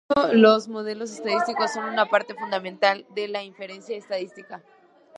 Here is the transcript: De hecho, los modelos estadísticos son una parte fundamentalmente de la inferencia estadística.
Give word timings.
De 0.09 0.19
hecho, 0.19 0.33
los 0.33 0.67
modelos 0.67 1.11
estadísticos 1.11 1.73
son 1.73 1.85
una 1.85 2.07
parte 2.07 2.33
fundamentalmente 2.33 3.13
de 3.21 3.27
la 3.27 3.43
inferencia 3.43 3.95
estadística. 3.95 4.63